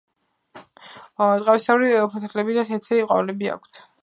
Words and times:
ტყავისებრი 1.19 1.93
ფოთლები 2.15 2.59
და 2.59 2.65
თეთრი 2.73 3.05
ყვავილები 3.07 3.55
აქვთ. 3.59 3.85